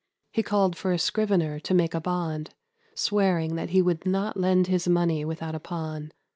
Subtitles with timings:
[0.31, 2.55] he called for a scrivener to make a bond,
[2.95, 6.11] swearing that he would not lend his money without a pawne....